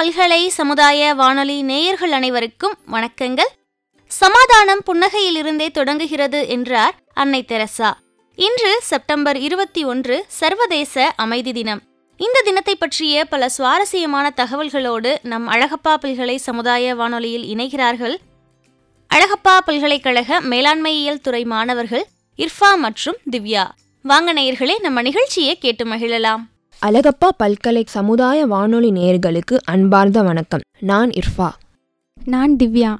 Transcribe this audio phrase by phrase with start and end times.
[0.00, 3.50] பல்கலை சமுதாய வானொலி நேயர்கள் அனைவருக்கும் வணக்கங்கள்.
[4.06, 7.90] சமாதானம் புன்னகையிலிருந்தே தொடங்குகிறது என்றார் அன்னை தெரசா.
[8.36, 11.82] இன்று செப்டம்பர் இருபத்தி ஒன்று சர்வதேச அமைதி தினம்.
[12.16, 18.16] இந்த தினத்தை பற்றிய பல சுவாரஸ்யமான தகவல்களோடு நம் அழகப்பா பல்கலை சமுதாய வானொலியில் இணைகிறார்கள்
[19.14, 22.06] அழகப்பா பல்கலைக்கழக மேலாண்மையியல் துறை மாணவர்கள்
[22.36, 23.68] இர்ஃபா மற்றும் திவ்யா.
[24.02, 26.40] வாங்க நேயர்களே நம்ம நிகழ்ச்சியை கேட்டு மகிழலாம்.
[26.86, 30.60] அழகப்பா பல்கலை சமுதாய வானொலி நேயர்களுக்கு அன்பார்ந்த வணக்கம்.
[30.80, 31.48] நான் இர்ஃபா.
[32.24, 32.96] நான் திவ்யா.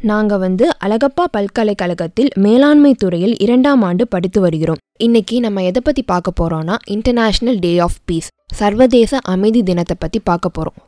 [0.00, 4.76] நாங்க வந்து அழகப்பா பல்கலைக்கழகத்தில் மேலாண்மை துறையில் இரண்டாம் ஆண்டு படித்து வருகிறோம்.
[4.98, 10.50] இன்னைக்கு நம்ம எதை பத்தி பார்க்க போறோம்னா இன்டர்நேஷனல் டே ஆஃப் பீஸ் சர்வதேச அமைதி தினத்தை பத்தி பார்க்க
[10.58, 10.78] போறோம்.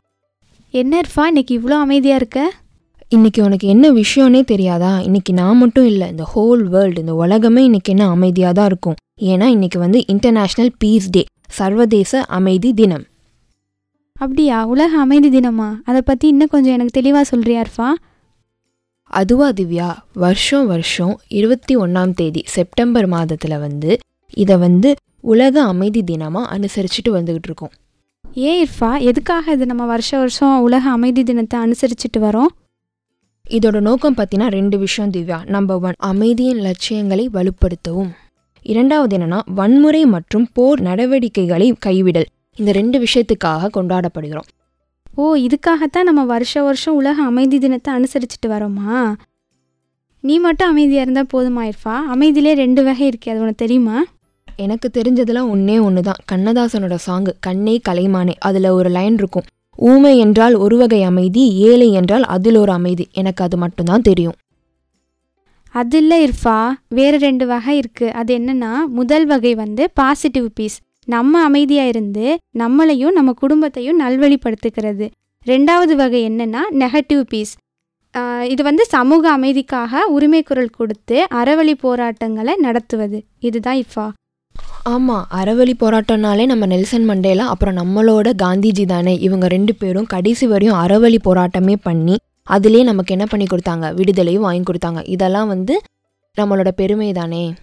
[0.69, 2.51] என்ன இருஃபா இன்னைக்கு இவ்வளோ அமைதியாக இருக்க?
[3.09, 4.99] இன்னைக்கு உனக்கு என்ன விஷயம்னே தெரியாதா?
[5.01, 8.95] இன்னைக்கு நான் மட்டும் இல்லை இந்த ஹோல் வேர்ல்டு இந்த உலகமே இன்னைக்கு என்ன அமைதியாக தான் இருக்கும்.
[9.21, 13.05] ஏன்னா இன்னைக்கு வந்து இன்டர்நேஷனல் பீஸ் டே சர்வதேச அமைதி தினம்.
[14.19, 14.65] அப்படியா?
[14.65, 15.79] உலக அமைதி தினமா?
[15.85, 17.93] அதை பற்றி இன்னும் கொஞ்சம் எனக்கு தெளிவாக சொல்கிறியா இருஃபா
[19.03, 19.95] அதுவா திவ்யா?
[20.13, 23.97] வருஷம் வருஷம் இருபத்தி ஒன்றாம் தேதி செப்டம்பர் மாதத்தில் வந்து
[24.33, 27.71] இதை வந்து உலக அமைதி தினமாக அனுசரிச்சுட்டு வந்துகிட்டு இருக்கோம்.
[28.33, 32.51] ஏன் இர்ஃபா எதுக்காக இது நம்ம வருஷ வருஷம் உலக அமைதி தினத்தை அனுசரிச்சுட்டு வரோம்?
[33.49, 35.45] இதோட நோக்கம் பார்த்தீங்கன்னா ரெண்டு விஷயம் திவ்யா.
[35.45, 38.11] நம்பர் ஒன் அமைதியின் லட்சியங்களை வலுப்படுத்தவும்.
[38.67, 42.25] இரண்டாவது என்னன்னா வன்முறை மற்றும் போர் நடவடிக்கைகளை கைவிடல்.
[42.55, 44.47] இந்த ரெண்டு விஷயத்துக்காக கொண்டாடப்படுகிறோம்.
[45.15, 49.13] ஓ இதுக்காகத்தான் நம்ம வருஷ வருஷம் உலக அமைதி தினத்தை அனுசரிச்சுட்டு வரோமா?
[50.19, 51.95] நீ மட்டும் அமைதியாக இருந்தால் போதுமா இர்ஃபா?
[52.13, 53.97] அமைதியிலே ரெண்டு வகை இருக்கே அது உனக்கு தெரியுமா?
[54.55, 59.47] எனக்கு தெரிஞ்சதெல்லாம் ஒன்றே ஒன்று தான் கண்ணதாசனோட சாங்கு கண்ணே கலைமானே அதில் ஒரு லைன் இருக்கும்.
[59.75, 63.07] ஊமை என்றால் ஒரு வகை அமைதி ஏழை என்றால் அதில் ஒரு அமைதி.
[63.13, 64.37] எனக்கு அது மட்டும்தான் தெரியும்.
[65.75, 66.57] அது இல்லை இர்ஃபா
[66.97, 70.77] வேறு ரெண்டு வகை இருக்குது அது என்னன்னா முதல் வகை வந்து பாசிட்டிவ் பீஸ்
[71.13, 72.25] நம்ம அமைதியாக இருந்து
[72.61, 75.05] நம்மளையும் நம்ம குடும்பத்தையும் நல்வழிப்படுத்துகிறது.
[75.45, 77.53] ரெண்டாவது வகை என்னென்னா நெகட்டிவ் பீஸ்
[78.53, 83.19] இது வந்து சமூக அமைதிக்காக உரிமை குரல் கொடுத்து அறவழி போராட்டங்களை நடத்துவது.
[83.47, 84.05] இதுதான் இஃபா
[84.93, 89.13] ஆமாம் அறவழி போராட்டம்னாலே நம்ம நெல்சன் மண்டேலா அப்புறம் நம்மளோட காந்திஜி தானே.
[89.27, 92.15] இவங்க ரெண்டு பேரும் கடைசி வரையும் அறவழி போராட்டமே பண்ணி
[92.47, 93.85] அதிலே நமக்கு என்ன பண்ணி கொடுத்தாங்க?
[93.99, 95.01] விடுதலையும் வாங்கி கொடுத்தாங்க.
[95.15, 95.75] இதெல்லாம் வந்து
[96.37, 97.53] நம்மளோட பெருமை தானே.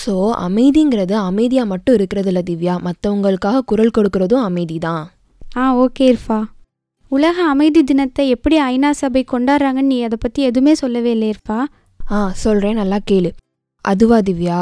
[0.00, 0.14] ஸோ
[0.46, 2.74] அமைதிங்கிறது அமைதியாக மட்டும் இருக்கிறது இல்லை திவ்யா.
[2.86, 5.04] மற்றவங்களுக்காக குரல் கொடுக்கறதும் அமைதி தான்.
[5.56, 6.38] ஆ ஓகே இர்ஃபா.
[7.08, 11.58] உலக அமைதி தினத்தை எப்படி ஐநா சபை கொண்டாடுறாங்கன்னு நீ அதை பற்றி எதுவுமே சொல்லவே இல்லை இர்ஃபா.
[12.10, 13.30] ஆ சொல்கிறேன் நல்லா கேளு.
[13.84, 14.60] அதுவா திவ்யா?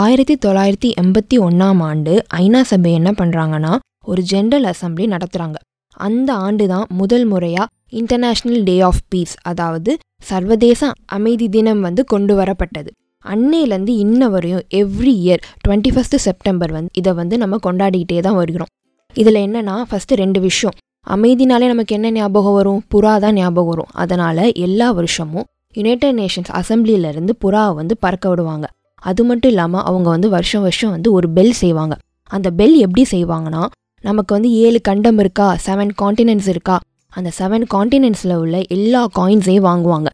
[0.00, 5.58] ஆயிரத்தி தொள்ளாயிரத்தி எண்பத்தி ஒன்றாம் ஆண்டு ஐநா சபை என்ன பண்ணுறாங்கன்னா ஒரு ஜென்ரல் அசெம்பிளி நடத்துகிறாங்க
[5.98, 9.92] அந்த ஆண்டு தான் முதல் முறையாக இன்டர்நேஷ்னல் டே ஆஃப் பீஸ் அதாவது
[10.24, 12.90] சர்வதேச அமைதி தினம் வந்து கொண்டு வரப்பட்டது.
[13.24, 18.70] அன்னையிலேருந்து இன்ன வரையும் every year twenty first September வந்து இதை வந்து நம்ம கொண்டாடிக்கிட்டே தான் வருகிறோம்.
[19.16, 20.76] இதில் என்னன்னா ஃபஸ்ட்டு ரெண்டு விஷயம்.
[21.06, 22.80] அமைதினாலே நமக்கு என்ன ஞாபகம் வரும்?
[22.94, 23.90] புறா தான் ஞாபகம் வரும்.
[24.02, 28.66] அதனால் எல்லா வருஷமும் யுனைடெட் நேஷன்ஸ் அசம்பிளியிலேருந்து புறாவை வந்து பறக்க விடுவாங்க.
[29.02, 31.94] அது மட்டும் இல்லாமல் அவங்க வந்து வருஷம் வருஷம் வந்து ஒரு பெல் செய்வாங்க.
[32.30, 33.62] அந்த பெல் எப்படி செய்வாங்கன்னா
[34.04, 35.48] நமக்கு வந்து ஏழு கண்டம் இருக்கா?
[35.66, 36.76] செவன் காண்டினென்ட்ஸ் இருக்கா?
[37.12, 40.08] அந்த செவன் காண்டினென்ட்ஸில் உள்ள எல்லா காயின்ஸையும் வாங்குவாங்க.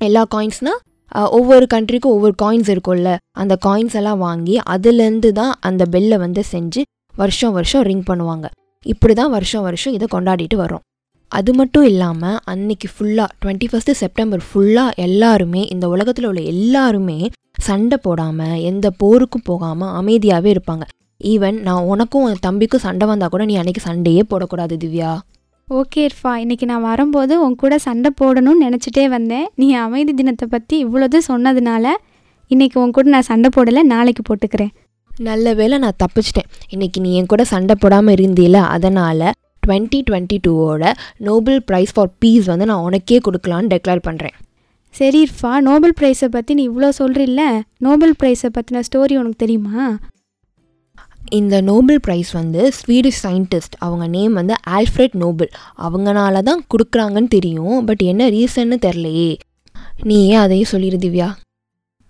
[0.00, 0.80] எல்லா காயின்ஸ்னால்
[1.38, 3.10] ஒவ்வொரு கண்ட்ரிக்கும் ஒவ்வொரு காயின்ஸ் இருக்கும்ல.
[3.42, 6.82] அந்த காயின்ஸ் எல்லாம் வாங்கி அதுலேருந்து தான் அந்த பெல்லை வந்து செஞ்சு
[7.14, 8.46] வருஷம் வருஷம் ரிங் பண்ணுவாங்க.
[8.86, 10.82] இப்படி தான் வருஷம் வருஷம் இதை கொண்டாடிட்டு வரோம்
[11.32, 17.18] அது மட்டும் இல்லாமல் அன்னைக்கு ஃபுல்லாக டுவெண்ட்டி ஃபஸ்ட்டு செப்டம்பர் ஃபுல்லாக எல்லாருமே இந்த உலகத்தில் உள்ள எல்லாருமே
[17.68, 20.84] சண்டை போடாமல் எந்த போருக்கும் போகாமல் அமைதியாகவே இருப்பாங்க.
[21.20, 25.10] ஈவன் நான் உனக்கும் உன் தம்பிக்கும் சண்டை வந்தால் கூட நீ அன்னைக்கு சண்டையே போடக்கூடாது திவ்யா.
[25.68, 29.46] ஓகே இர்ஃபா இன்னைக்கு நான் வரும்போது உன் கூட சண்டை போடணும்னு நினச்சிட்டே வந்தேன்.
[29.60, 31.94] நீ அமைதி தினத்தை பற்றி இவ்வளோது சொன்னதுனால
[32.50, 34.72] இன்னைக்கு உன் கூட நான் சண்டை போடலை நாளைக்கு போட்டுக்கிறேன்.
[35.28, 36.48] நல்ல வேளை நான் தப்பிச்சிட்டேன்.
[36.74, 39.26] இன்னைக்கு நீ என் கூட சண்டை போடாமல் இருந்தீல அதனால்
[39.62, 40.84] டுவெண்ட்டி டுவெண்ட்டி டூவோட
[41.28, 44.34] நோபல் ப்ரைஸ் ஃபார் பீஸ் வந்து நான் உனக்கே கொடுக்கலான்னு டெக்ளேர் பண்ணுறேன்
[44.94, 47.44] சரி இர்ஃபா நோபல் ப்ரைஸை பற்றி நீ இவ்வளோ சொல்கிறில்ல
[47.86, 49.84] நோபல் ப்ரைஸை பற்றின ஸ்டோரி உனக்கு தெரியுமா?
[51.38, 55.50] இந்த நோபல் ப்ரைஸ் வந்து ஸ்வீடிஷ் சயின்டிஸ்ட் அவங்க நேம் வந்து ஆல்ஃப்ரெட் நோபல்
[55.86, 57.78] அவங்கனால தான் கொடுக்குறாங்கன்னு தெரியும்.
[57.88, 59.32] பட் என்ன ரீசன்னு தெரிலையே
[60.08, 61.28] நீ ஏன் அதையும் சொல்லிடு திவ்யா?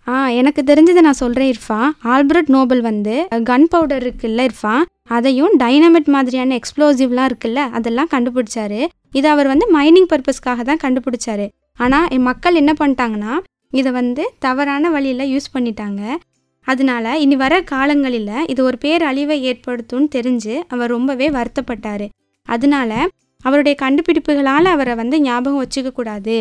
[0.07, 1.79] ஆ எனக்கு தெரிஞ்சதை நான் சொல்கிறேன் இர்ஃபா.
[2.15, 3.15] ஆல்பர்ட் நோபல் வந்து
[3.51, 4.75] கன் பவுடர் இருக்குல்ல இர்ஃபா?
[5.17, 8.81] அதையும் டைனமிட் மாதிரியான எக்ஸ்ப்ளோசிவ்லாம் இருக்குல்ல அதெல்லாம் கண்டுபிடிச்சாரு.
[9.19, 11.47] இது அவர் வந்து மைனிங் பர்பஸ்க்காக தான் கண்டுபிடிச்சாரு.
[11.85, 13.35] ஆனால் மக்கள் என்ன பண்ணிட்டாங்கன்னா
[13.81, 16.03] இதை வந்து தவறான வழியில் யூஸ் பண்ணிட்டாங்க.
[16.67, 22.07] அதனால இனி வர காலங்களில் இது ஒரு பேரழிவை ஏற்படுத்தும்னு தெரிஞ்சு அவர் ரொம்பவே வருத்தப்பட்டார்.
[22.49, 22.93] அதனால
[23.43, 26.37] அவருடைய கண்டுபிடிப்புகளால் அவரை வந்து ஞாபகம் வச்சுக்க கூடாது.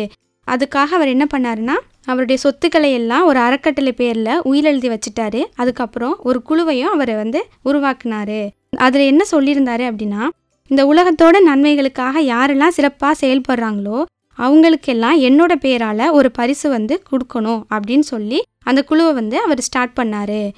[0.46, 1.74] அதுக்காக அவர் என்ன பண்ணாருன்னா
[2.04, 5.40] அவருடைய சொத்துக்களை எல்லாம் ஒரு அறக்கட்டளை பேரில் உயிரெழுதி வச்சுட்டாரு.
[5.54, 8.40] அதுக்கப்புறம் ஒரு குழுவையும் அவரை வந்து உருவாக்குனாரு.
[8.76, 10.22] அதில் என்ன சொல்லியிருந்தாரு அப்படின்னா
[10.70, 13.98] இந்த உலகத்தோட நன்மைகளுக்காக யாரெல்லாம் சிறப்பாக செயல்படுறாங்களோ
[14.38, 20.50] அவங்களுக்கெல்லாம் என்னோட பேரால் ஒரு பரிசு வந்து கொடுக்கணும் அப்படின்னு சொல்லி அந்த குழுவை வந்து அவர் ஸ்டார்ட் பண்ணார்.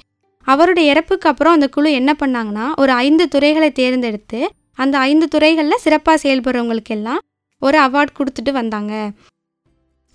[0.47, 4.41] அவருடைய இறப்புக்கு அப்புறம் அந்த குழு என்ன பண்ணாங்கன்னா ஒரு ஐந்து துறைகளை தேர்ந்தெடுத்து
[4.73, 7.21] அந்த ஐந்து துறைகளில் சிறப்பாக செயல்படுறவங்களுக்கெல்லாம்
[7.59, 8.93] ஒரு அவார்ட் கொடுத்துட்டு வந்தாங்க.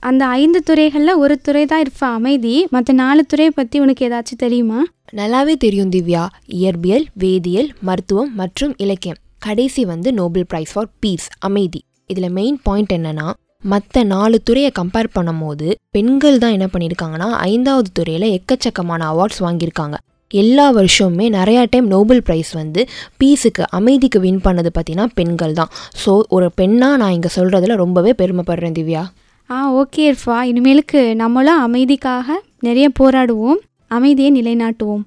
[0.02, 2.66] அந்த ஐந்து துறைகளில் ஒரு துறை தான் இருப்பா அமைதி.
[2.70, 4.80] மற்ற நாலு துறையை பற்றி உனக்கு ஏதாச்சும் தெரியுமா?
[5.16, 6.24] நல்லாவே தெரியும் திவ்யா.
[6.52, 9.20] இயற்பியல் வேதியியல் மருத்துவம் மற்றும் இலக்கியம்.
[9.38, 11.82] கடைசி வந்து நோபல் பிரைஸ் ஃபார் பீஸ் அமைதி.
[12.06, 13.28] இதில் மெயின் பாயிண்ட் என்னன்னா
[13.72, 15.66] மற்ற நாலு துறையை கம்பேர் பண்ணும்போது
[15.96, 19.96] பெண்கள் தான் என்ன பண்ணியிருக்காங்கன்னா ஐந்தாவது துறையில் எக்கச்சக்கமான அவார்ட்ஸ் வாங்கியிருக்காங்க.
[20.30, 22.82] எல்லா வருஷமுமே நிறையா டைம் நோபல் ப்ரைஸ் வந்து
[23.20, 25.70] பீஸுக்கு அமைதிக்கு வின் பண்ணது பார்த்தீங்கன்னா பெண்கள் தான்.
[26.02, 29.02] ஸோ ஒரு பெண்ணாக நான் இங்கே சொல்கிறதுல ரொம்பவே பெருமைப்படுறேன் திவ்யா.
[29.50, 33.60] ஆ ஓகே இருப்பா இனிமேலுக்கு நம்மளும் அமைதிக்காக நிறைய போராடுவோம்.
[33.98, 35.04] அமைதியை நிலைநாட்டுவோம்.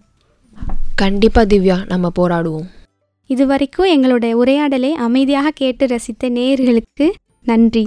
[0.96, 2.68] கண்டிப்பாக திவ்யா நம்ம போராடுவோம்.
[3.30, 7.08] இது வரைக்கும் எங்களுடைய உரையாடலை அமைதியாக கேட்டு ரசித்த நேயர்களுக்கு
[7.44, 7.86] நன்றி.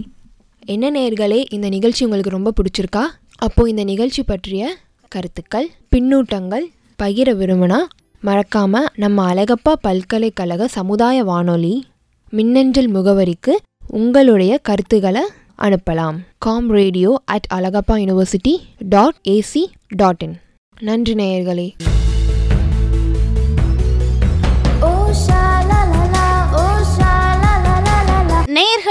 [0.74, 3.02] என்ன நேர்களே இந்த நிகழ்ச்சி உங்களுக்கு ரொம்ப பிடிச்சிருக்கா?
[3.38, 4.62] அப்போ இந்த நிகழ்ச்சி பற்றிய
[5.08, 6.64] கருத்துக்கள் பின்னூட்டங்கள்
[6.98, 7.78] பகிர விரும்பினா
[8.22, 11.84] மறக்காம நம்ம அழகப்பா பல்கலைக்கழக சமுதாய வானொலி
[12.30, 13.54] மின்னஞ்சல் முகவரிக்கு
[13.86, 15.22] உங்களுடைய கருத்துக்களை
[15.58, 16.18] அனுப்பலாம்.
[16.38, 18.56] Com radio at Alagappa university
[18.88, 19.64] dot A
[19.96, 20.36] C dot
[20.80, 21.68] in நேயர்களே.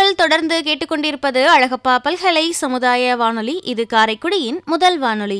[0.07, 3.59] நீங்கள் தொடர்ந்து கேட்டுக்கொண்டிருப்பது அழகப்பா பல்கலை சமுதாய வானொலி.
[3.63, 5.39] இது காரைக்குடியின் முதல் வானொலி.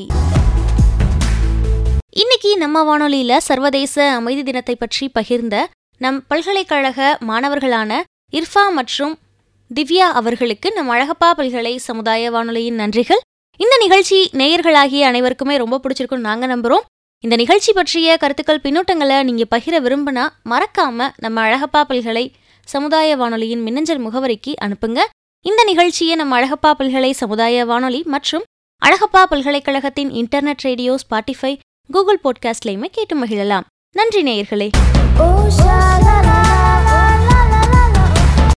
[2.22, 5.64] இன்னைக்கு நம்ம வானொலியில சர்வதேச அமைதி தினத்தை பற்றி பகிர்ந்த
[5.98, 6.98] நம் பல்கலைக்கழக
[7.28, 8.00] மாணவர்களான
[8.32, 9.14] இர்ஃபா மற்றும்
[9.74, 13.22] திவ்யா அவர்களுக்கு நம் அழகப்பா பல்கலை சமுதாய வானொலியின் நன்றிகள்.
[13.56, 16.84] இந்த நிகழ்ச்சி நேயர்களாகிய அனைவருக்குமே ரொம்ப பிடிச்சிருக்கும் நாங்க நம்புறோம்.
[17.24, 22.26] இந்த நிகழ்ச்சி பற்றிய கருத்துக்கள் பின்னூட்டங்களை நீங்க பகிர விரும்பினா மறக்காம நம்ம அழகப்பா பல்கலை
[22.68, 25.00] சமுதாய வானொலியின் மின்னஞ்சல் முகவரிக்கு அனுப்புங்க.
[25.40, 28.42] இந்த நிகழ்ச்சியை நம் அழகப்பா பல்கலை சமுதாய வானொலி மற்றும்
[28.86, 31.58] அழகப்பா பல்கலைக்கழகத்தின் இன்டர்நெட் ரேடியோ ஸ்பாட்டிஃபை
[31.92, 33.62] கூகுள் பாட்காஸ்ட்லையுமே கேட்டு மகிழலாம்.
[33.92, 34.70] நன்றி நேயர்களே.